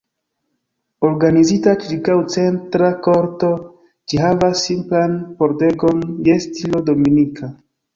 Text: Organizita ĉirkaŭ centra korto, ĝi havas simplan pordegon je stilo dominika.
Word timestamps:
Organizita 1.09 1.75
ĉirkaŭ 1.83 2.15
centra 2.37 2.91
korto, 3.11 3.53
ĝi 4.09 4.23
havas 4.25 4.67
simplan 4.73 5.19
pordegon 5.45 6.07
je 6.31 6.41
stilo 6.53 6.89
dominika. 6.95 7.57